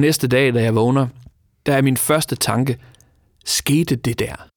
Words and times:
Næste 0.00 0.28
dag, 0.28 0.54
da 0.54 0.62
jeg 0.62 0.74
vågner, 0.74 1.06
der 1.66 1.72
er 1.74 1.82
min 1.82 1.96
første 1.96 2.36
tanke, 2.36 2.78
skete 3.44 3.96
det 3.96 4.18
der? 4.18 4.48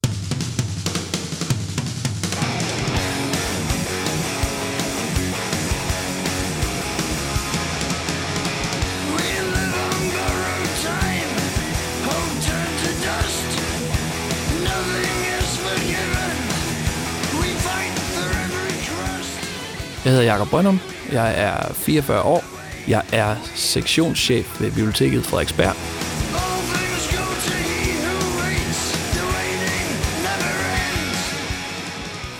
Jeg 20.04 20.12
hedder 20.12 20.24
Jakob 20.24 20.48
Brønum. 20.48 20.80
Jeg 21.12 21.34
er 21.36 21.72
44 21.74 22.22
år. 22.22 22.63
Jeg 22.88 23.02
er 23.12 23.36
sektionschef 23.54 24.60
ved 24.60 24.70
Biblioteket 24.70 25.26
Frederiksberg. 25.26 25.76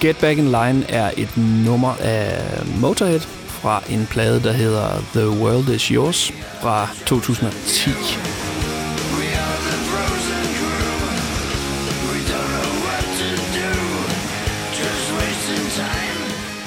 Get 0.01 0.17
Back 0.17 0.39
in 0.39 0.45
Line 0.45 0.85
er 0.89 1.11
et 1.17 1.37
nummer 1.37 1.95
af 2.01 2.43
Motorhead 2.81 3.21
fra 3.49 3.83
en 3.91 4.07
plade, 4.11 4.43
der 4.43 4.53
hedder 4.53 4.89
The 5.15 5.29
World 5.29 5.69
Is 5.69 5.83
Yours 5.83 6.33
fra 6.61 6.89
2010. 7.07 7.91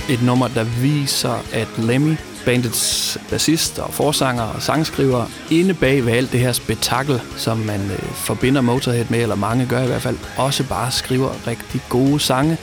Et 0.09 0.23
nummer, 0.23 0.47
der 0.47 0.63
viser, 0.63 1.43
at 1.53 1.67
Lemmy, 1.77 2.15
bandets 2.47 3.17
bassist 3.29 3.79
og 3.79 3.93
forsanger 3.93 4.43
og 4.43 4.61
sangskriver, 4.61 5.25
inde 5.51 5.73
bag 5.73 6.05
ved 6.05 6.13
alt 6.13 6.31
det 6.31 6.39
her 6.39 6.51
spektakel, 6.51 7.21
som 7.37 7.57
man 7.57 7.81
øh, 7.91 7.99
forbinder 8.13 8.61
Motorhead 8.61 9.05
med, 9.09 9.21
eller 9.21 9.35
mange 9.35 9.65
gør 9.65 9.83
i 9.83 9.87
hvert 9.87 10.01
fald, 10.01 10.17
også 10.37 10.63
bare 10.63 10.91
skriver 10.91 11.47
rigtig 11.47 11.81
gode 11.89 12.19
sange 12.19 12.57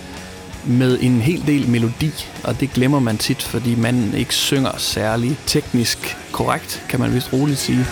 med 0.66 0.98
en 1.00 1.20
hel 1.20 1.46
del 1.46 1.68
melodi, 1.68 2.10
og 2.44 2.60
det 2.60 2.72
glemmer 2.72 2.98
man 2.98 3.18
tit, 3.18 3.42
fordi 3.42 3.74
man 3.74 4.14
ikke 4.16 4.34
synger 4.34 4.70
særlig 4.76 5.38
teknisk 5.46 6.16
korrekt, 6.32 6.82
kan 6.88 7.00
man 7.00 7.14
vist 7.14 7.32
roligt 7.32 7.58
sige. 7.58 7.86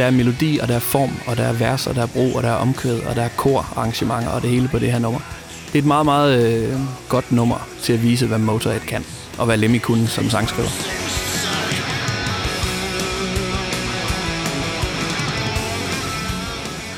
Der 0.00 0.06
er 0.06 0.10
melodi, 0.10 0.58
og 0.58 0.68
der 0.68 0.74
er 0.74 0.78
form, 0.78 1.10
og 1.26 1.36
der 1.36 1.42
er 1.42 1.52
vers, 1.52 1.86
og 1.86 1.94
der 1.94 2.02
er 2.02 2.06
bro, 2.06 2.32
og 2.32 2.42
der 2.42 2.48
er 2.48 2.54
omkvæd, 2.54 3.00
og 3.00 3.16
der 3.16 3.22
er 3.22 3.28
korarrangementer, 3.36 4.30
og 4.30 4.42
det 4.42 4.50
hele 4.50 4.68
på 4.68 4.78
det 4.78 4.92
her 4.92 4.98
nummer. 4.98 5.20
Det 5.66 5.74
er 5.74 5.78
et 5.78 5.86
meget, 5.86 6.04
meget 6.04 6.62
øh, 6.62 6.78
godt 7.08 7.32
nummer 7.32 7.68
til 7.82 7.92
at 7.92 8.02
vise, 8.02 8.26
hvad 8.26 8.38
Motorhead 8.38 8.80
kan, 8.80 9.04
og 9.38 9.46
hvad 9.46 9.56
Lemmy 9.56 9.78
kunne 9.78 10.08
som 10.08 10.30
sangskriver. 10.30 10.68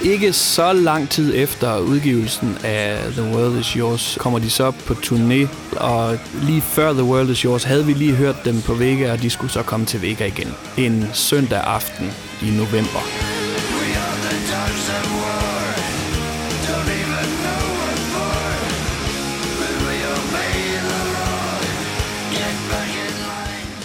Ikke 0.05 0.33
så 0.33 0.72
lang 0.72 1.09
tid 1.09 1.33
efter 1.37 1.78
udgivelsen 1.78 2.59
af 2.64 2.98
The 3.12 3.22
World 3.22 3.59
Is 3.61 3.66
Yours 3.66 4.19
kommer 4.20 4.39
de 4.39 4.50
så 4.50 4.70
på 4.70 4.94
turné, 4.94 5.47
og 5.77 6.19
lige 6.42 6.61
før 6.61 6.92
The 6.92 7.05
World 7.05 7.31
Is 7.31 7.39
Yours 7.39 7.64
havde 7.64 7.87
vi 7.87 7.92
lige 7.92 8.14
hørt 8.14 8.44
dem 8.44 8.61
på 8.61 8.75
Vega, 8.75 9.12
og 9.12 9.22
de 9.22 9.31
skulle 9.31 9.53
så 9.53 9.62
komme 9.62 9.87
til 9.87 10.03
Vega 10.03 10.27
igen. 10.27 10.55
En 10.77 11.09
søndag 11.12 11.61
aften 11.61 12.12
i 12.46 12.50
november. 12.50 13.02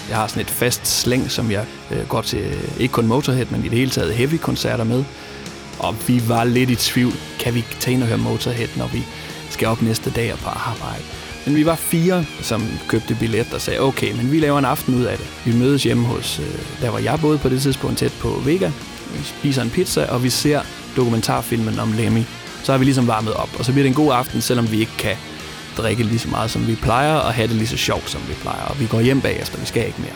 Jeg 0.10 0.18
har 0.18 0.28
sådan 0.28 0.42
et 0.42 0.50
fast 0.50 0.88
slæng, 0.88 1.32
som 1.32 1.52
jeg 1.52 1.66
øh, 1.92 2.08
går 2.08 2.22
til, 2.22 2.40
øh, 2.40 2.82
ikke 2.82 2.92
kun 2.92 3.08
Motorhead, 3.08 3.46
men 3.46 3.66
i 3.66 3.70
det 3.70 3.78
hele 3.78 3.92
taget 3.92 4.14
heavy-koncerter 4.14 4.84
med. 4.84 5.04
Og 5.80 5.96
vi 6.08 6.22
var 6.28 6.44
lidt 6.44 6.70
i 6.70 6.76
tvivl. 6.76 7.14
Kan 7.40 7.56
vi 7.56 7.66
tage 7.80 7.94
ind 7.94 8.02
og 8.04 8.08
høre 8.08 8.18
Motorhead, 8.18 8.68
når 8.76 8.88
vi 8.88 9.04
skal 9.50 9.68
op 9.68 9.82
næste 9.82 10.10
dag 10.10 10.34
og 10.34 10.40
på 10.40 10.50
arbejde? 10.50 11.04
Men 11.48 11.56
vi 11.56 11.66
var 11.66 11.76
fire, 11.76 12.26
som 12.42 12.64
købte 12.88 13.16
billet 13.20 13.54
og 13.54 13.62
sagde, 13.62 13.80
okay, 13.80 14.12
men 14.12 14.32
vi 14.32 14.40
laver 14.40 14.60
en 14.60 14.66
aften 14.66 14.96
ud 14.96 15.04
af 15.04 15.18
det. 15.18 15.28
Vi 15.46 15.60
mødes 15.60 15.84
hjemme 15.84 16.06
hos, 16.06 16.40
øh, 16.40 16.82
der 16.82 16.90
var 16.90 17.00
jeg 17.00 17.20
boede 17.22 17.38
på 17.38 17.50
det 17.50 17.62
tidspunkt 17.62 17.98
tæt 17.98 18.12
på 18.20 18.42
Vega. 18.46 18.72
Vi 19.14 19.24
spiser 19.24 19.62
en 19.62 19.70
pizza, 19.70 20.06
og 20.06 20.24
vi 20.24 20.30
ser 20.30 20.62
dokumentarfilmen 20.96 21.80
om 21.80 21.92
Lemmy. 21.92 22.22
Så 22.64 22.72
har 22.72 22.80
vi 22.80 22.86
ligesom 22.86 23.08
varmet 23.08 23.34
op, 23.34 23.50
og 23.60 23.66
så 23.66 23.72
bliver 23.72 23.84
det 23.84 23.90
en 23.90 24.06
god 24.06 24.14
aften, 24.14 24.42
selvom 24.42 24.72
vi 24.72 24.80
ikke 24.80 24.98
kan 25.00 25.16
drikke 25.78 26.04
lige 26.04 26.20
så 26.20 26.28
meget, 26.28 26.52
som 26.52 26.68
vi 26.68 26.76
plejer, 26.76 27.16
og 27.16 27.34
have 27.34 27.48
det 27.48 27.56
lige 27.56 27.68
så 27.68 27.78
sjovt, 27.78 28.10
som 28.10 28.22
vi 28.28 28.34
plejer. 28.42 28.66
Og 28.66 28.80
vi 28.80 28.86
går 28.86 29.02
hjem 29.02 29.22
bagefter, 29.22 29.60
vi 29.60 29.66
skal 29.66 29.86
ikke 29.86 30.02
mere. 30.02 30.16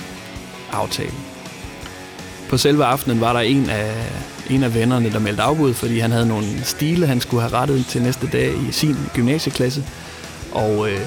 Aftale. 0.71 1.11
På 2.49 2.57
selve 2.57 2.85
aftenen 2.85 3.21
var 3.21 3.33
der 3.33 3.39
en 3.39 3.69
af, 3.69 4.07
en 4.49 4.63
af 4.63 4.75
vennerne, 4.75 5.11
der 5.11 5.19
meldte 5.19 5.43
afbud, 5.43 5.73
fordi 5.73 5.99
han 5.99 6.11
havde 6.11 6.27
nogle 6.27 6.45
stile, 6.63 7.07
han 7.07 7.21
skulle 7.21 7.41
have 7.41 7.53
rettet 7.53 7.85
til 7.85 8.01
næste 8.01 8.29
dag 8.31 8.53
i 8.69 8.71
sin 8.71 8.95
gymnasieklasse. 9.13 9.83
Og 10.51 10.89
øh, 10.89 10.99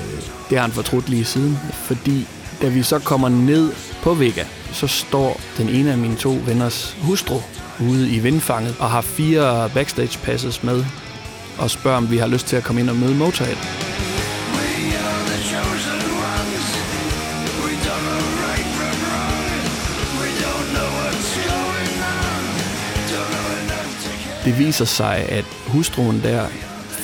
det 0.50 0.58
har 0.58 0.60
han 0.60 0.72
fortrudt 0.72 1.08
lige 1.08 1.24
siden, 1.24 1.58
fordi 1.72 2.26
da 2.62 2.68
vi 2.68 2.82
så 2.82 2.98
kommer 2.98 3.28
ned 3.28 3.72
på 4.02 4.14
Vega, 4.14 4.44
så 4.72 4.86
står 4.86 5.40
den 5.58 5.68
ene 5.68 5.92
af 5.92 5.98
mine 5.98 6.16
to 6.16 6.38
venners 6.46 6.96
hustru 7.02 7.40
ude 7.80 8.10
i 8.10 8.18
vindfanget 8.18 8.76
og 8.78 8.90
har 8.90 9.00
fire 9.00 9.70
backstage 9.74 10.18
passes 10.18 10.62
med 10.62 10.84
og 11.58 11.70
spørger, 11.70 11.96
om 11.96 12.10
vi 12.10 12.16
har 12.16 12.26
lyst 12.26 12.46
til 12.46 12.56
at 12.56 12.64
komme 12.64 12.80
ind 12.80 12.90
og 12.90 12.96
møde 12.96 13.14
Motorhead. 13.14 13.56
Det 24.44 24.58
viser 24.58 24.84
sig, 24.84 25.16
at 25.28 25.44
hustruen 25.66 26.22
der 26.22 26.46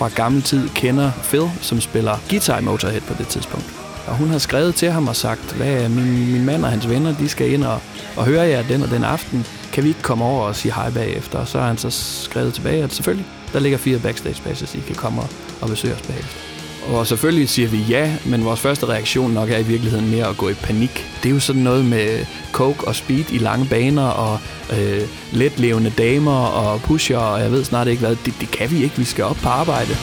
fra 0.01 0.09
gammel 0.09 0.43
tid 0.43 0.69
kender 0.69 1.11
Phil, 1.23 1.51
som 1.61 1.81
spiller 1.81 2.17
guitar 2.31 2.59
i 2.59 2.63
Motorhead 2.63 3.01
på 3.01 3.15
det 3.19 3.29
tidspunkt. 3.29 3.67
Og 4.07 4.17
hun 4.17 4.29
har 4.29 4.39
skrevet 4.39 4.75
til 4.75 4.91
ham 4.91 5.09
og 5.09 5.17
sagt, 5.17 5.53
hvad 5.53 5.89
min, 5.89 6.33
min 6.33 6.45
mand 6.45 6.65
og 6.65 6.71
hans 6.71 6.89
venner, 6.89 7.17
de 7.17 7.29
skal 7.29 7.53
ind 7.53 7.65
og, 7.65 7.81
og 8.17 8.25
høre 8.25 8.43
jer 8.43 8.63
den 8.63 8.83
og 8.83 8.91
den 8.91 9.05
aften. 9.05 9.47
Kan 9.73 9.85
vi 9.85 9.89
ikke 9.89 10.03
komme 10.03 10.25
over 10.25 10.43
og 10.43 10.57
sige 10.57 10.75
hej 10.75 10.91
bagefter? 10.91 11.39
Og 11.39 11.49
så 11.49 11.59
har 11.59 11.67
han 11.67 11.79
så 11.79 11.91
skrevet 12.25 12.55
tilbage, 12.55 12.83
at 12.83 12.93
selvfølgelig, 12.93 13.27
der 13.53 13.61
ligger 13.61 13.79
fire 13.79 13.99
backstage 13.99 14.43
passes, 14.43 14.75
I 14.75 14.81
kan 14.81 14.95
komme 14.95 15.23
og, 15.23 15.29
og 15.61 15.69
besøge 15.69 15.95
os 15.95 16.03
bagefter. 16.03 16.50
Og 16.91 17.07
selvfølgelig 17.07 17.49
siger 17.49 17.69
vi 17.69 17.79
ja, 17.89 18.13
men 18.25 18.45
vores 18.45 18.61
første 18.61 18.87
reaktion 18.87 19.31
nok 19.31 19.51
er 19.51 19.59
i 19.59 19.63
virkeligheden 19.63 20.11
mere 20.11 20.27
at 20.27 20.37
gå 20.37 20.49
i 20.49 20.55
panik. 20.55 21.07
Det 21.23 21.29
er 21.29 21.35
jo 21.35 21.41
sådan 21.41 21.63
noget 21.63 21.85
med 21.85 22.27
coke 22.53 22.89
og 22.89 22.97
speed 22.97 23.25
i 23.33 23.39
lange 23.39 23.67
baner, 23.67 24.07
og 24.07 24.39
øh, 24.73 25.03
letlevende 25.33 25.93
damer 25.99 26.41
og 26.47 26.81
pusher, 26.81 27.19
og 27.19 27.41
jeg 27.41 27.53
ved 27.53 27.65
snart 27.65 27.89
ikke 27.89 28.01
hvad. 28.01 28.17
Det, 28.25 28.35
det 28.41 28.51
kan 28.51 28.71
vi 28.71 28.83
ikke, 28.83 28.97
vi 28.97 29.05
skal 29.05 29.25
op 29.25 29.37
på 29.37 29.49
arbejde. 29.49 29.97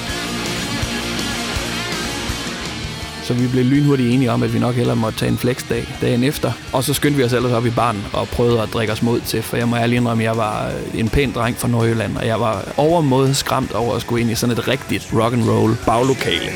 Så 3.28 3.34
vi 3.34 3.48
blev 3.48 3.66
lynhurtigt 3.66 4.14
enige 4.14 4.32
om, 4.32 4.44
at 4.44 4.54
vi 4.54 4.60
nok 4.60 4.76
hellere 4.76 4.96
måtte 4.96 5.20
tage 5.20 5.32
en 5.32 5.38
flexdag 5.38 5.88
dagen 6.02 6.24
efter. 6.24 6.52
Og 6.74 6.84
så 6.84 6.94
skyndte 6.94 7.18
vi 7.18 7.24
os 7.24 7.34
ellers 7.34 7.52
op 7.52 7.66
i 7.66 7.70
barn 7.70 8.06
og 8.14 8.28
prøvede 8.28 8.62
at 8.62 8.70
drikke 8.74 8.94
os 8.94 9.02
mod 9.02 9.22
til, 9.22 9.42
for 9.42 9.58
jeg 9.58 9.68
må 9.68 9.76
ærlig 9.76 9.98
indrømme, 9.98 10.24
at 10.24 10.28
jeg 10.28 10.38
var 10.38 10.68
øh, 10.68 11.00
en 11.00 11.10
pæn 11.10 11.32
dreng 11.32 11.58
fra 11.58 11.68
Nordjylland, 11.68 12.18
og 12.18 12.28
jeg 12.28 12.40
var 12.40 12.74
overmåde 12.78 13.36
skræmt 13.36 13.72
over 13.72 13.96
at 13.96 14.02
skulle 14.02 14.22
ind 14.22 14.32
i 14.32 14.36
sådan 14.36 14.58
et 14.58 14.68
rigtigt 14.68 15.10
rock 15.14 15.34
and 15.34 15.50
roll 15.50 15.78
baglokale. 15.86 16.52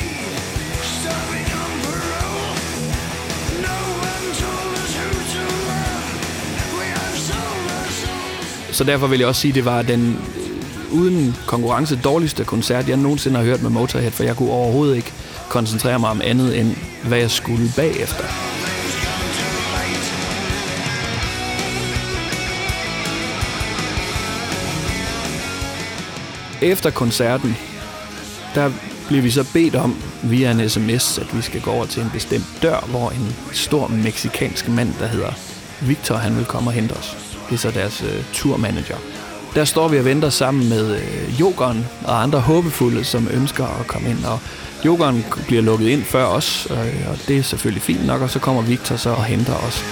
Så 8.72 8.84
derfor 8.84 9.06
vil 9.06 9.18
jeg 9.18 9.28
også 9.28 9.40
sige, 9.40 9.50
at 9.50 9.54
det 9.54 9.64
var 9.64 9.82
den 9.82 10.18
øh, 10.36 10.98
uden 11.00 11.36
konkurrence 11.46 11.96
dårligste 12.04 12.44
koncert, 12.44 12.88
jeg 12.88 12.96
nogensinde 12.96 13.36
har 13.36 13.44
hørt 13.44 13.62
med 13.62 13.70
Motorhead, 13.70 14.10
for 14.10 14.24
jeg 14.24 14.36
kunne 14.36 14.50
overhovedet 14.50 14.96
ikke 14.96 15.12
koncentrere 15.52 15.98
mig 15.98 16.10
om 16.10 16.20
andet 16.24 16.60
end, 16.60 16.76
hvad 17.04 17.18
jeg 17.18 17.30
skulle 17.30 17.68
bagefter. 17.76 18.24
Efter 26.62 26.90
koncerten, 26.90 27.56
der 28.54 28.70
bliver 29.06 29.22
vi 29.22 29.30
så 29.30 29.52
bedt 29.52 29.74
om 29.74 29.96
via 30.22 30.50
en 30.50 30.68
sms, 30.68 31.18
at 31.18 31.36
vi 31.36 31.42
skal 31.42 31.60
gå 31.60 31.70
over 31.70 31.86
til 31.86 32.02
en 32.02 32.10
bestemt 32.10 32.58
dør, 32.62 32.80
hvor 32.90 33.10
en 33.10 33.36
stor 33.52 33.88
meksikansk 33.88 34.68
mand, 34.68 34.94
der 35.00 35.06
hedder 35.06 35.32
Victor, 35.80 36.14
han 36.14 36.36
vil 36.36 36.44
komme 36.44 36.70
og 36.70 36.74
hente 36.74 36.92
os. 36.92 37.16
Det 37.48 37.54
er 37.54 37.58
så 37.58 37.70
deres 37.70 38.02
øh, 38.02 38.24
turmanager. 38.32 38.96
Der 39.54 39.64
står 39.64 39.88
vi 39.88 39.98
og 39.98 40.04
venter 40.04 40.30
sammen 40.30 40.68
med 40.68 40.96
øh, 40.96 41.40
Jokeren 41.40 41.86
og 42.04 42.22
andre 42.22 42.40
håbefulde, 42.40 43.04
som 43.04 43.28
ønsker 43.32 43.80
at 43.80 43.86
komme 43.86 44.10
ind. 44.10 44.24
Og 44.24 44.38
Jokeren 44.84 45.24
bliver 45.46 45.62
lukket 45.62 45.88
ind 45.88 46.04
før 46.04 46.24
os, 46.24 46.68
øh, 46.70 47.10
og 47.10 47.18
det 47.28 47.38
er 47.38 47.42
selvfølgelig 47.42 47.82
fint 47.82 48.06
nok, 48.06 48.20
og 48.20 48.30
så 48.30 48.38
kommer 48.38 48.62
Victor 48.62 48.96
så 48.96 49.10
og 49.10 49.24
henter 49.24 49.54
os. 49.54 49.84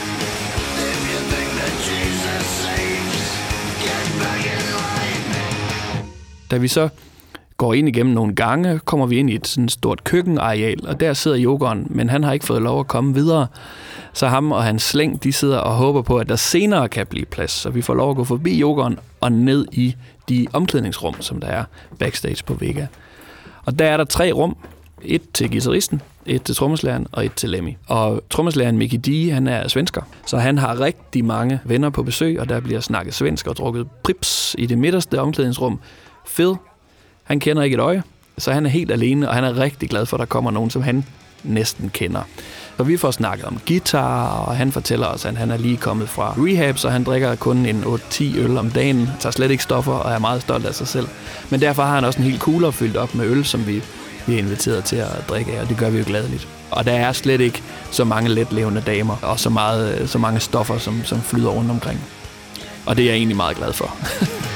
Da 6.51 6.57
vi 6.57 6.69
så 6.69 6.89
går 7.61 7.75
ind 7.75 7.89
igennem 7.89 8.15
nogle 8.15 8.35
gange, 8.35 8.79
kommer 8.79 9.07
vi 9.07 9.17
ind 9.19 9.31
i 9.31 9.35
et 9.35 9.47
sådan 9.47 9.69
stort 9.69 10.05
køkkenareal, 10.05 10.87
og 10.87 11.01
der 11.01 11.13
sidder 11.13 11.39
yoghurt, 11.41 11.77
men 11.91 12.09
han 12.09 12.25
har 12.25 12.33
ikke 12.33 12.47
fået 12.47 12.63
lov 12.63 12.81
at 12.81 12.87
komme 12.87 13.15
videre. 13.15 13.47
Så 14.13 14.27
ham 14.27 14.53
og 14.53 14.65
hans 14.65 14.83
slæng, 14.83 15.25
de 15.25 15.33
sidder 15.33 15.59
og 15.59 15.75
håber 15.75 16.03
på, 16.03 16.19
at 16.19 16.29
der 16.29 16.37
senere 16.37 16.89
kan 16.89 17.07
blive 17.07 17.25
plads. 17.25 17.51
Så 17.51 17.71
vi 17.71 17.83
får 17.83 17.95
lov 17.95 18.11
at 18.11 18.17
gå 18.17 18.25
forbi 18.25 18.61
yoghurt 18.61 18.93
og 19.21 19.33
ned 19.33 19.67
i 19.73 19.97
de 20.29 20.47
omklædningsrum, 20.53 21.15
som 21.21 21.41
der 21.41 21.49
er 21.49 21.65
backstage 21.99 22.45
på 22.47 22.55
Vega. 22.55 22.87
Og 23.65 23.79
der 23.79 23.85
er 23.85 23.97
der 23.97 24.05
tre 24.05 24.33
rum. 24.33 24.57
Et 25.03 25.23
til 25.35 25.51
guitaristen, 25.51 26.03
et 26.27 26.43
til 26.43 26.55
trommeslageren 26.55 27.07
og 27.13 27.25
et 27.25 27.35
til 27.35 27.51
Lemmy. 27.51 27.77
Og 27.87 28.23
trommeslageren 28.31 28.79
Mickey 28.79 28.99
D, 28.99 29.33
han 29.33 29.47
er 29.47 29.69
svensker, 29.69 30.03
så 30.27 30.37
han 30.39 30.59
har 30.59 30.81
rigtig 30.81 31.25
mange 31.25 31.61
venner 31.65 31.91
på 31.91 32.03
besøg, 32.03 32.41
og 32.41 32.49
der 32.49 32.61
bliver 32.61 32.81
snakket 32.81 33.15
svensk 33.15 33.47
og 33.47 33.57
drukket 33.57 33.87
prips 34.05 34.57
i 34.59 34.67
det 34.67 34.79
midterste 34.79 35.21
omklædningsrum. 35.21 35.81
Fed 36.27 36.55
han 37.31 37.41
kender 37.41 37.63
ikke 37.63 37.75
et 37.75 37.81
øje, 37.81 38.03
så 38.39 38.53
han 38.53 38.67
er 38.67 38.71
helt 38.71 38.91
alene, 38.93 39.29
og 39.29 39.35
han 39.35 39.45
er 39.45 39.59
rigtig 39.59 39.89
glad 39.89 40.07
for, 40.07 40.17
at 40.17 40.21
der 40.21 40.27
kommer 40.27 40.51
nogen, 40.51 40.71
som 40.71 40.83
han 40.83 41.05
næsten 41.45 41.91
kender. 41.95 42.23
Så 42.77 42.83
vi 42.85 42.97
får 42.97 43.11
snakket 43.11 43.45
om 43.45 43.61
guitar, 43.67 44.29
og 44.29 44.57
han 44.57 44.73
fortæller 44.73 45.07
os, 45.07 45.25
at 45.25 45.37
han 45.37 45.51
er 45.51 45.57
lige 45.57 45.77
kommet 45.77 46.09
fra 46.09 46.35
rehab, 46.39 46.79
så 46.79 46.89
han 46.89 47.05
drikker 47.05 47.35
kun 47.35 47.67
en 47.67 47.85
8-10 47.85 48.39
øl 48.39 48.59
om 48.59 48.71
dagen, 48.71 49.09
tager 49.21 49.31
slet 49.31 49.51
ikke 49.51 49.63
stoffer 49.63 49.93
og 49.93 50.13
er 50.13 50.19
meget 50.19 50.43
stolt 50.43 50.67
af 50.67 50.75
sig 50.75 50.89
selv. 50.89 51.09
Men 51.51 51.61
derfor 51.61 51.83
har 51.83 51.95
han 51.95 52.05
også 52.05 52.19
en 52.19 52.25
helt 52.25 52.41
cooler 52.41 52.71
fyldt 52.71 52.97
op 52.97 53.15
med 53.15 53.27
øl, 53.27 53.45
som 53.45 53.67
vi, 53.67 53.83
vi 54.27 54.35
er 54.35 54.39
inviteret 54.39 54.85
til 54.85 54.97
at 54.97 55.25
drikke 55.29 55.53
af, 55.53 55.63
og 55.63 55.69
det 55.69 55.77
gør 55.77 55.91
vi 55.91 55.99
jo 55.99 56.05
gladeligt. 56.07 56.49
Og 56.71 56.85
der 56.85 56.93
er 56.93 57.13
slet 57.13 57.41
ikke 57.41 57.63
så 57.91 58.05
mange 58.05 58.29
letlevende 58.29 58.83
damer, 58.87 59.17
og 59.23 59.41
så, 59.41 59.51
meget, 59.51 60.11
så 60.11 60.19
mange 60.19 60.41
stoffer, 60.41 60.79
som, 60.79 61.05
som 61.05 61.21
flyder 61.21 61.51
rundt 61.51 61.71
omkring. 61.71 62.01
Og 62.87 62.97
det 62.97 63.03
er 63.03 63.07
jeg 63.07 63.17
egentlig 63.17 63.37
meget 63.37 63.57
glad 63.57 63.73
for. 63.73 63.97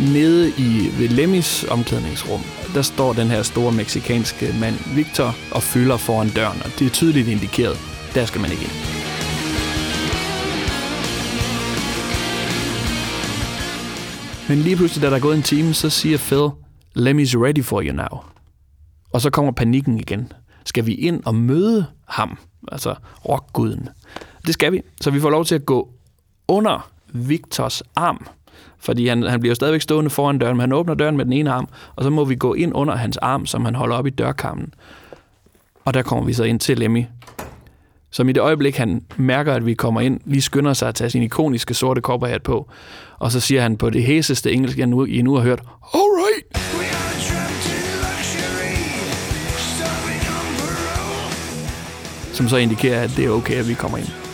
Nede 0.00 0.50
i 0.58 0.90
ved 0.98 1.08
Lemmys 1.08 1.64
omklædningsrum, 1.64 2.40
der 2.74 2.82
står 2.82 3.12
den 3.12 3.28
her 3.28 3.42
store 3.42 3.72
meksikanske 3.72 4.54
mand 4.60 4.74
Victor 4.94 5.34
og 5.52 5.62
fylder 5.62 5.96
foran 5.96 6.28
døren, 6.28 6.62
og 6.64 6.70
det 6.78 6.86
er 6.86 6.90
tydeligt 6.90 7.28
indikeret. 7.28 7.76
Der 8.14 8.24
skal 8.24 8.40
man 8.40 8.50
ikke 8.50 8.62
ind. 8.62 8.70
Men 14.48 14.58
lige 14.58 14.76
pludselig, 14.76 15.02
da 15.02 15.10
der 15.10 15.16
er 15.16 15.20
gået 15.20 15.36
en 15.36 15.42
time, 15.42 15.74
så 15.74 15.90
siger 15.90 16.18
Phil, 16.18 16.48
Lemmy's 16.98 17.34
ready 17.44 17.64
for 17.64 17.82
you 17.82 17.92
now. 17.92 18.20
Og 19.12 19.20
så 19.20 19.30
kommer 19.30 19.52
panikken 19.52 19.98
igen. 19.98 20.32
Skal 20.64 20.86
vi 20.86 20.94
ind 20.94 21.22
og 21.24 21.34
møde 21.34 21.86
ham, 22.08 22.38
altså 22.72 22.94
rockguden? 23.28 23.88
Det 24.46 24.54
skal 24.54 24.72
vi. 24.72 24.82
Så 25.00 25.10
vi 25.10 25.20
får 25.20 25.30
lov 25.30 25.44
til 25.44 25.54
at 25.54 25.66
gå 25.66 25.90
under 26.48 26.90
Victors 27.12 27.82
arm, 27.96 28.26
fordi 28.78 29.06
han, 29.08 29.22
han 29.22 29.40
bliver 29.40 29.50
jo 29.50 29.54
stadigvæk 29.54 29.80
stående 29.80 30.10
foran 30.10 30.38
døren, 30.38 30.56
men 30.56 30.60
han 30.60 30.72
åbner 30.72 30.94
døren 30.94 31.16
med 31.16 31.24
den 31.24 31.32
ene 31.32 31.50
arm, 31.50 31.68
og 31.96 32.04
så 32.04 32.10
må 32.10 32.24
vi 32.24 32.34
gå 32.34 32.54
ind 32.54 32.72
under 32.74 32.96
hans 32.96 33.16
arm, 33.16 33.46
som 33.46 33.64
han 33.64 33.74
holder 33.74 33.96
op 33.96 34.06
i 34.06 34.10
dørkammen. 34.10 34.74
Og 35.84 35.94
der 35.94 36.02
kommer 36.02 36.24
vi 36.24 36.32
så 36.32 36.44
ind 36.44 36.60
til 36.60 36.78
Lemmy, 36.78 37.04
som 38.10 38.28
i 38.28 38.32
det 38.32 38.40
øjeblik, 38.40 38.76
han 38.76 39.02
mærker, 39.16 39.54
at 39.54 39.66
vi 39.66 39.74
kommer 39.74 40.00
ind, 40.00 40.20
lige 40.24 40.42
skynder 40.42 40.72
sig 40.72 40.88
at 40.88 40.94
tage 40.94 41.10
sin 41.10 41.22
ikoniske 41.22 41.74
sorte 41.74 42.00
kopperhat 42.00 42.42
på. 42.42 42.68
Og 43.18 43.32
så 43.32 43.40
siger 43.40 43.62
han 43.62 43.76
på 43.76 43.90
det 43.90 44.02
hæseste 44.02 44.52
engelsk, 44.52 44.78
jeg 44.78 44.86
nu, 44.86 45.04
I 45.04 45.22
nu 45.22 45.34
har 45.34 45.42
hørt, 45.42 45.60
All 45.94 46.00
right! 46.00 46.58
Som 52.32 52.48
så 52.48 52.56
indikerer, 52.56 53.02
at 53.02 53.10
det 53.16 53.24
er 53.24 53.30
okay, 53.30 53.54
at 53.54 53.68
vi 53.68 53.74
kommer 53.74 53.98
ind. 53.98 54.25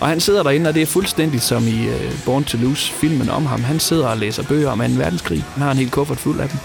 Og 0.00 0.08
han 0.08 0.20
sidder 0.20 0.42
derinde, 0.42 0.68
og 0.68 0.74
det 0.74 0.82
er 0.82 0.86
fuldstændig 0.86 1.42
som 1.42 1.66
i 1.66 1.86
øh, 1.88 2.12
Born 2.24 2.44
to 2.44 2.58
Lose, 2.58 2.92
filmen 2.92 3.30
om 3.30 3.46
ham. 3.46 3.62
Han 3.62 3.80
sidder 3.80 4.06
og 4.06 4.16
læser 4.16 4.42
bøger 4.42 4.70
om 4.70 4.78
2. 4.78 4.84
verdenskrig. 4.84 5.44
Han 5.54 5.62
har 5.62 5.70
en 5.70 5.76
helt 5.76 5.92
kuffert 5.92 6.18
fuld 6.18 6.40
af 6.40 6.48
dem. 6.48 6.58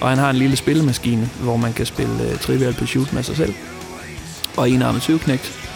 Og 0.00 0.08
han 0.08 0.18
har 0.18 0.30
en 0.30 0.36
lille 0.36 0.56
spillemaskine, 0.56 1.30
hvor 1.40 1.56
man 1.56 1.72
kan 1.72 1.86
spille 1.86 2.14
uh, 2.14 2.38
Trivial 2.38 2.74
Pursuit 2.74 3.12
med 3.12 3.22
sig 3.22 3.36
selv. 3.36 3.54
Og 4.56 4.70
en 4.70 4.82
arme 4.82 5.00
20 5.00 5.20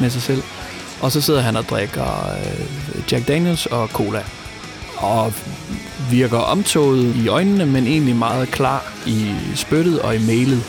med 0.01 0.11
sig 0.11 0.23
selv. 0.23 0.43
Og 1.01 1.13
så 1.13 1.21
sidder 1.21 1.41
han 1.41 1.57
og 1.57 1.65
drikker 1.65 2.31
uh, 2.33 3.13
Jack 3.13 3.29
Daniels 3.29 3.67
og 3.67 3.89
cola. 3.89 4.23
Og 4.97 5.33
virker 6.11 6.39
omtoget 6.39 7.17
i 7.17 7.29
øjnene, 7.29 7.67
men 7.67 7.87
egentlig 7.87 8.17
meget 8.17 8.49
klar 8.49 8.93
i 9.07 9.35
spyttet 9.55 10.01
og 10.01 10.17
i 10.17 10.19
mailet. 10.27 10.63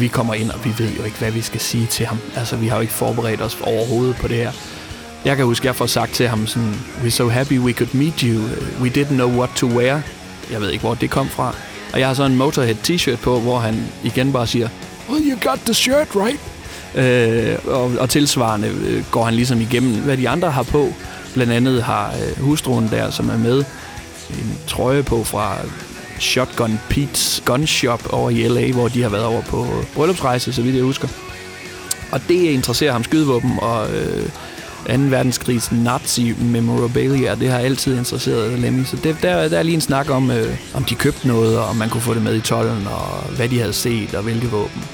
Vi 0.00 0.08
kommer 0.08 0.34
ind, 0.34 0.50
og 0.50 0.64
vi 0.64 0.74
ved 0.78 0.90
jo 0.98 1.04
ikke, 1.04 1.18
hvad 1.18 1.30
vi 1.30 1.40
skal 1.40 1.60
sige 1.60 1.86
til 1.86 2.06
ham. 2.06 2.18
Altså, 2.36 2.56
vi 2.56 2.66
har 2.66 2.76
jo 2.76 2.80
ikke 2.80 2.92
forberedt 2.92 3.42
os 3.42 3.58
overhovedet 3.62 4.16
på 4.16 4.28
det 4.28 4.36
her. 4.36 4.52
Jeg 5.24 5.36
kan 5.36 5.44
huske, 5.44 5.66
jeg 5.66 5.76
får 5.76 5.86
sagt 5.86 6.12
til 6.12 6.28
ham 6.28 6.46
sådan, 6.46 6.74
We're 7.04 7.10
so 7.10 7.28
happy 7.28 7.58
we 7.58 7.72
could 7.72 7.94
meet 7.94 8.20
you. 8.20 8.42
We 8.82 8.88
didn't 8.88 9.14
know 9.14 9.28
what 9.28 9.50
to 9.56 9.66
wear. 9.66 10.00
Jeg 10.50 10.60
ved 10.60 10.70
ikke, 10.70 10.82
hvor 10.82 10.94
det 10.94 11.10
kom 11.10 11.28
fra. 11.28 11.54
Og 11.92 12.00
jeg 12.00 12.06
har 12.06 12.14
så 12.14 12.24
en 12.24 12.36
Motorhead 12.36 12.76
t-shirt 12.88 13.16
på, 13.16 13.40
hvor 13.40 13.58
han 13.58 13.84
igen 14.04 14.32
bare 14.32 14.46
siger, 14.46 14.68
Well, 15.10 15.30
you 15.30 15.50
got 15.50 15.58
the 15.64 15.74
shirt 15.74 16.08
right. 16.16 16.40
Øh, 16.94 17.58
og, 17.66 17.92
og 17.98 18.10
tilsvarende 18.10 18.68
øh, 18.68 19.04
går 19.10 19.24
han 19.24 19.34
ligesom 19.34 19.60
igennem, 19.60 19.94
hvad 19.94 20.16
de 20.16 20.28
andre 20.28 20.50
har 20.50 20.62
på. 20.62 20.92
Blandt 21.34 21.52
andet 21.52 21.82
har 21.82 22.14
øh, 22.14 22.44
hustruen 22.44 22.88
der, 22.88 23.10
som 23.10 23.28
er 23.28 23.38
med, 23.38 23.64
en 24.30 24.58
trøje 24.66 25.02
på 25.02 25.24
fra 25.24 25.56
Shotgun 26.20 26.80
Pete's 26.90 27.42
Gun 27.44 27.66
Shop 27.66 28.12
over 28.12 28.30
i 28.30 28.48
LA, 28.48 28.72
hvor 28.72 28.88
de 28.88 29.02
har 29.02 29.08
været 29.08 29.24
over 29.24 29.42
på 29.42 29.66
bryllupsrejse, 29.94 30.52
så 30.52 30.62
vidt 30.62 30.76
jeg 30.76 30.84
husker. 30.84 31.08
Og 32.12 32.20
det 32.28 32.34
interesserer 32.34 32.92
ham 32.92 33.04
skydevåben 33.04 33.58
og 33.62 33.90
øh, 33.90 34.28
2. 34.86 34.92
verdenskrigs 34.92 35.72
nazi 35.72 36.34
memorabilia, 36.40 37.34
det 37.34 37.50
har 37.50 37.58
altid 37.58 37.98
interesseret 37.98 38.58
Lemmy. 38.58 38.84
Så 38.84 38.96
det, 38.96 39.16
der, 39.22 39.48
der 39.48 39.58
er 39.58 39.62
lige 39.62 39.74
en 39.74 39.80
snak 39.80 40.10
om, 40.10 40.30
øh, 40.30 40.56
om 40.74 40.84
de 40.84 40.94
købte 40.94 41.28
noget, 41.28 41.58
og 41.58 41.64
om 41.64 41.76
man 41.76 41.88
kunne 41.88 42.00
få 42.00 42.14
det 42.14 42.22
med 42.22 42.34
i 42.34 42.40
tollen, 42.40 42.86
og 42.86 43.34
hvad 43.36 43.48
de 43.48 43.58
havde 43.58 43.72
set, 43.72 44.14
og 44.14 44.22
hvilke 44.22 44.46
våben. 44.46 44.84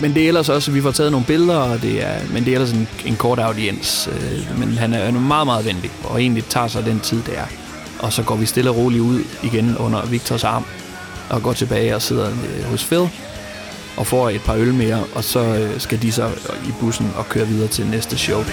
Men 0.00 0.14
det 0.14 0.24
er 0.24 0.28
ellers 0.28 0.48
også, 0.48 0.70
vi 0.70 0.82
får 0.82 0.90
taget 0.90 1.12
nogle 1.12 1.26
billeder, 1.26 1.56
og 1.56 1.82
det 1.82 2.04
er, 2.04 2.14
men 2.32 2.44
det 2.44 2.50
er 2.50 2.54
ellers 2.54 2.72
en, 2.72 2.88
en 3.06 3.16
kort 3.16 3.38
audiens. 3.38 4.08
Øh, 4.12 4.58
men 4.58 4.68
han 4.78 4.92
er 4.92 5.10
meget, 5.10 5.46
meget 5.46 5.64
venlig, 5.66 5.90
og 6.04 6.20
egentlig 6.20 6.44
tager 6.44 6.68
sig 6.68 6.84
den 6.84 7.00
tid, 7.00 7.22
det 7.22 7.38
er. 7.38 7.65
Og 7.98 8.12
så 8.12 8.22
går 8.22 8.36
vi 8.36 8.46
stille 8.46 8.70
og 8.70 8.76
roligt 8.76 9.02
ud 9.02 9.20
igen 9.42 9.76
under 9.76 10.06
Victors 10.06 10.44
arm 10.44 10.64
og 11.30 11.42
går 11.42 11.52
tilbage 11.52 11.94
og 11.94 12.02
sidder 12.02 12.30
øh, 12.30 12.64
hos 12.64 12.84
Phil 12.84 13.08
og 13.96 14.06
får 14.06 14.30
et 14.30 14.40
par 14.40 14.54
øl 14.54 14.74
mere, 14.74 15.04
og 15.14 15.24
så 15.24 15.40
øh, 15.40 15.80
skal 15.80 16.02
de 16.02 16.12
så 16.12 16.30
i 16.68 16.72
bussen 16.80 17.12
og 17.16 17.28
køre 17.28 17.46
videre 17.46 17.68
til 17.68 17.86
næste 17.86 18.18
show. 18.18 18.44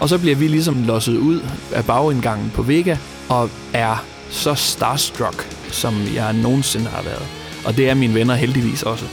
Og 0.00 0.08
så 0.08 0.18
bliver 0.18 0.36
vi 0.36 0.48
ligesom 0.48 0.82
losset 0.82 1.16
ud 1.16 1.40
af 1.72 1.84
bagindgangen 1.84 2.50
på 2.54 2.62
Vega, 2.62 2.96
og 3.28 3.50
er 3.72 4.04
så 4.30 4.54
starstruck, 4.54 5.46
som 5.70 5.94
jeg 6.14 6.32
nogensinde 6.32 6.86
har 6.86 7.02
været. 7.02 7.26
Og 7.64 7.76
det 7.76 7.90
er 7.90 7.94
mine 7.94 8.14
venner 8.14 8.34
heldigvis 8.34 8.82
også. 8.82 9.04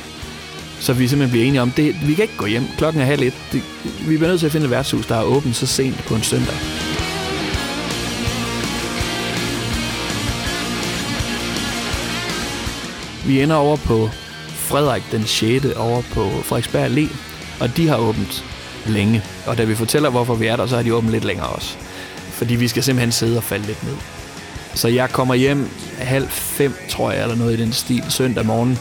Så 0.80 0.94
vi 0.94 1.08
simpelthen 1.08 1.32
bliver 1.32 1.46
enige 1.46 1.62
om, 1.62 1.72
det, 1.72 2.08
vi 2.08 2.14
kan 2.14 2.24
ikke 2.24 2.38
gå 2.38 2.46
hjem. 2.46 2.64
Klokken 2.78 3.02
er 3.02 3.06
halv 3.06 3.22
et. 3.22 3.34
Det, 3.52 3.62
vi 4.08 4.18
bliver 4.18 4.30
nødt 4.30 4.40
til 4.40 4.46
at 4.46 4.52
finde 4.52 4.66
et 4.66 4.72
værtshus, 4.72 5.06
der 5.06 5.16
er 5.16 5.24
åbent 5.24 5.56
så 5.56 5.68
sent 5.68 6.06
på 6.08 6.16
en 6.16 6.24
søndag. 6.24 6.56
Vi 13.26 13.42
ender 13.42 13.56
over 13.56 13.78
på 13.78 14.10
Frederik 14.48 15.04
den 15.12 15.26
6. 15.26 15.66
over 15.66 16.02
på 16.02 16.30
Frederiksberg 16.30 16.86
Allé, 16.86 17.16
og 17.60 17.78
de 17.78 17.88
har 17.88 17.98
åbent 17.98 18.44
længe. 18.86 19.24
Og 19.46 19.58
da 19.58 19.64
vi 19.64 19.76
fortæller, 19.76 20.10
hvorfor 20.10 20.36
vi 20.36 20.48
er 20.48 20.56
der, 20.56 20.68
så 20.68 20.76
har 20.76 20.84
de 20.84 20.94
åbent 20.94 21.12
lidt 21.12 21.26
længere 21.26 21.48
også. 21.48 21.76
Fordi 22.20 22.56
vi 22.56 22.68
skal 22.68 22.84
simpelthen 22.84 23.12
sidde 23.12 23.38
og 23.38 23.44
falde 23.44 23.66
lidt 23.66 23.84
ned. 23.84 23.96
Så 24.76 24.88
jeg 24.88 25.10
kommer 25.10 25.34
hjem 25.36 25.70
halv 25.98 26.28
fem, 26.30 26.76
tror 26.90 27.12
jeg, 27.12 27.22
eller 27.22 27.36
noget 27.36 27.60
i 27.60 27.62
den 27.62 27.74
stil, 27.74 28.04
søndag 28.10 28.46
morgen. 28.46 28.80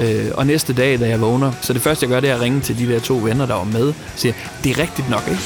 Øh, 0.00 0.30
og 0.34 0.46
næste 0.46 0.72
dag, 0.72 1.00
da 1.00 1.08
jeg 1.08 1.20
vågner, 1.20 1.52
så 1.60 1.72
det 1.72 1.82
første, 1.82 2.04
jeg 2.04 2.10
gør, 2.10 2.20
det 2.20 2.30
er 2.30 2.34
at 2.34 2.40
ringe 2.40 2.60
til 2.60 2.78
de 2.78 2.92
der 2.92 3.00
to 3.00 3.16
venner, 3.16 3.46
der 3.46 3.54
var 3.54 3.64
med, 3.64 3.88
og 3.88 3.94
siger, 4.16 4.32
det 4.64 4.70
er 4.70 4.78
rigtigt 4.78 5.10
nok, 5.10 5.22
ikke? 5.28 5.42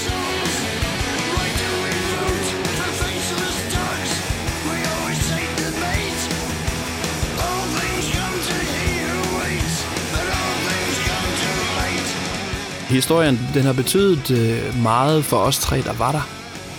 Historien, 12.89 13.41
den 13.55 13.63
har 13.63 13.73
betydet 13.73 14.31
øh, 14.31 14.83
meget 14.83 15.25
for 15.25 15.37
os 15.37 15.59
tre, 15.59 15.83
der 15.83 15.93
var 15.93 16.13
der. 16.13 16.29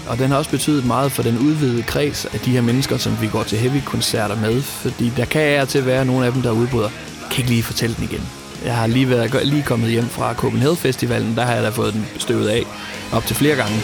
Og 0.08 0.17
den 0.17 0.29
har 0.29 0.38
også 0.38 0.51
betydet 0.51 0.86
meget 0.86 1.12
for 1.12 1.24
den 1.24 1.38
udvidede 1.38 1.84
kreds 1.84 2.25
af 2.25 2.39
de 2.39 2.51
her 2.51 2.62
mennesker, 2.62 2.98
som 2.98 3.17
vi 3.22 3.27
går 3.27 3.44
til 3.44 3.58
heavy-koncerter 3.58 4.36
med. 4.36 4.62
Fordi 4.62 5.12
der 5.17 5.25
kan 5.25 5.41
jeg 5.41 5.67
til 5.67 5.86
være 5.86 6.05
nogle 6.05 6.25
af 6.25 6.32
dem, 6.34 6.41
der 6.41 6.51
udbryder 6.51 6.89
kan 7.32 7.38
ikke 7.38 7.50
lige 7.50 7.63
fortælle 7.63 7.96
den 7.96 8.03
igen. 8.03 8.22
Jeg 8.65 8.75
har 8.75 8.88
lige, 8.88 9.10
været, 9.10 9.48
lige 9.48 9.63
kommet 9.63 9.89
hjem 9.89 10.10
fra 10.10 10.34
Copenhagen 10.34 10.77
Festivalen, 10.77 11.36
der 11.36 11.44
har 11.44 11.53
jeg 11.53 11.63
da 11.63 11.70
fået 11.70 11.94
den 11.94 12.05
støvet 12.17 12.48
af 12.48 12.63
op 13.12 13.25
til 13.25 13.36
flere 13.36 13.55
gange. 13.55 13.82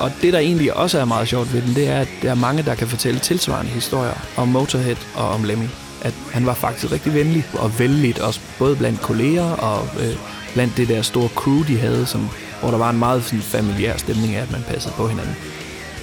Og 0.00 0.12
det, 0.22 0.32
der 0.32 0.38
egentlig 0.38 0.76
også 0.76 1.00
er 1.00 1.04
meget 1.04 1.28
sjovt 1.28 1.52
ved 1.52 1.62
den, 1.62 1.74
det 1.74 1.88
er, 1.88 2.00
at 2.00 2.08
der 2.22 2.30
er 2.30 2.34
mange, 2.34 2.62
der 2.62 2.74
kan 2.74 2.88
fortælle 2.88 3.20
tilsvarende 3.20 3.70
historier 3.70 4.14
om 4.36 4.48
Motorhead 4.48 4.96
og 5.14 5.28
om 5.28 5.44
Lemmy. 5.44 5.66
At 6.02 6.14
han 6.32 6.46
var 6.46 6.54
faktisk 6.54 6.92
rigtig 6.92 7.14
venlig 7.14 7.46
og 7.52 7.78
vældigt, 7.78 8.18
også 8.18 8.40
både 8.58 8.76
blandt 8.76 9.00
kolleger 9.00 9.50
og 9.50 9.88
øh, 10.00 10.16
blandt 10.54 10.76
det 10.76 10.88
der 10.88 11.02
store 11.02 11.28
crew, 11.28 11.62
de 11.62 11.78
havde, 11.78 12.06
som, 12.06 12.28
hvor 12.60 12.70
der 12.70 12.78
var 12.78 12.90
en 12.90 12.98
meget 12.98 13.24
sådan, 13.24 13.42
familiær 13.42 13.96
stemning 13.96 14.34
af, 14.34 14.42
at 14.42 14.50
man 14.52 14.64
passede 14.68 14.94
på 14.96 15.08
hinanden. 15.08 15.36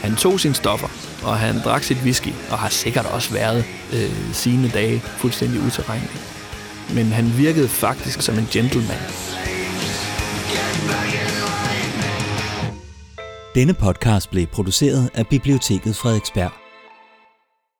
Han 0.01 0.15
tog 0.15 0.39
sine 0.39 0.55
stoffer, 0.55 0.87
og 1.23 1.37
han 1.37 1.59
drak 1.63 1.83
sit 1.83 1.97
whisky, 1.97 2.33
og 2.51 2.57
har 2.57 2.69
sikkert 2.69 3.05
også 3.05 3.33
været 3.33 3.65
øh, 3.93 4.33
sine 4.33 4.69
dage 4.69 4.99
fuldstændig 4.99 5.61
utilregnelig. 5.61 6.19
Men 6.93 7.05
han 7.05 7.37
virkede 7.37 7.67
faktisk 7.67 8.21
som 8.21 8.37
en 8.37 8.47
gentleman. 8.51 8.97
Denne 13.55 13.73
podcast 13.73 14.29
blev 14.29 14.47
produceret 14.47 15.09
af 15.13 15.27
Biblioteket 15.27 15.95
Frederiksberg. 15.95 16.66